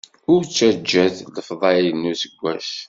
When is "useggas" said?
2.11-2.69